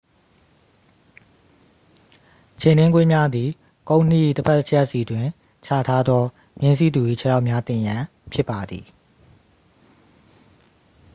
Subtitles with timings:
[2.59, 3.49] ခြေနင်းကွင်းများသည်
[3.89, 5.25] ကုန်းနှီး၏တစ်ဖက်တစ်ချက်စီတွင်
[5.65, 6.23] ချထားသော
[6.59, 8.01] မြင်းစီးသူ၏ခြေထောက်များတင်ရန်
[8.33, 8.85] ဖြစ်ပါသည်